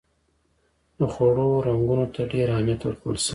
[0.97, 3.29] د خوړو رنګونو ته ډېر اهمیت ورکول شوی و.